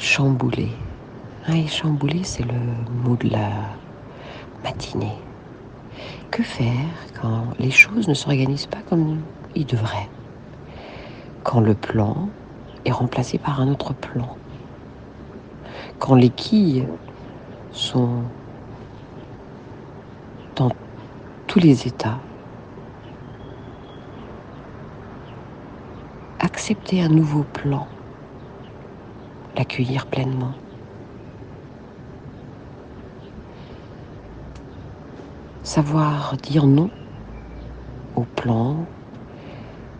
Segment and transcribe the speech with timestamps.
[0.00, 0.70] chamboulé.
[1.46, 1.52] Ah,
[2.22, 2.58] c'est le
[3.04, 3.50] mot de la
[4.64, 5.18] matinée.
[6.30, 6.88] Que faire
[7.20, 9.20] quand les choses ne s'organisent pas comme
[9.54, 10.08] ils devraient?
[11.42, 12.30] Quand le plan
[12.84, 14.38] est remplacé par un autre plan?
[15.98, 16.88] Quand les quilles
[17.70, 18.22] sont
[20.56, 20.70] dans
[21.46, 22.20] tous les états?
[26.38, 27.86] Accepter un nouveau plan
[29.56, 30.54] l'accueillir pleinement.
[35.62, 36.90] Savoir dire non
[38.16, 38.86] au plan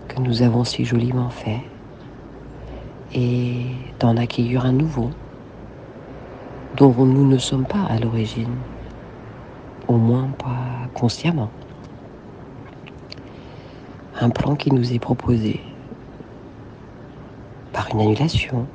[0.08, 1.60] que nous avons si joliment fait
[3.14, 3.66] et
[3.98, 5.10] d'en accueillir un nouveau
[6.74, 8.56] dont nous ne sommes pas à l'origine,
[9.88, 11.50] au moins pas consciemment.
[14.20, 15.60] Un plan qui nous est proposé
[17.72, 18.68] par une annulation,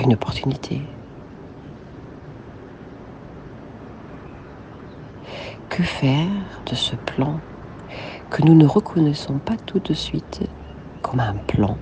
[0.00, 0.82] une opportunité.
[5.68, 7.40] Que faire de ce plan
[8.30, 10.44] que nous ne reconnaissons pas tout de suite
[11.02, 11.78] comme un plan,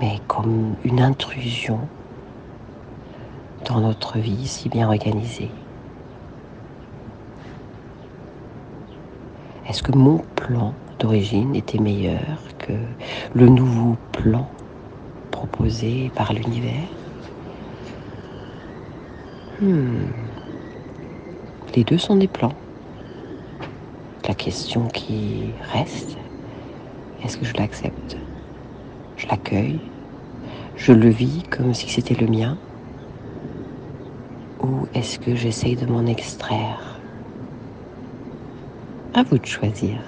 [0.00, 1.88] mais comme une intrusion
[3.66, 5.52] dans notre vie si bien organisée?
[9.68, 12.72] Est-ce que mon plan d'origine était meilleur que
[13.32, 14.50] le nouveau plan
[15.46, 16.88] proposé par l'univers.
[19.60, 20.06] Hmm.
[21.74, 22.54] Les deux sont des plans.
[24.28, 26.16] La question qui reste,
[27.24, 28.16] est-ce que je l'accepte?
[29.16, 29.80] Je l'accueille?
[30.76, 32.56] Je le vis comme si c'était le mien?
[34.62, 37.00] Ou est-ce que j'essaye de m'en extraire?
[39.12, 39.98] À vous de choisir.